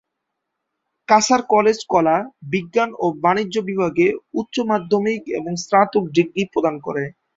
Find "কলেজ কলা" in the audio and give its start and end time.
1.49-2.17